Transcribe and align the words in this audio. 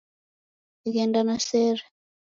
Ghenda 0.93 1.21
na 1.27 1.37
sere 1.47 1.83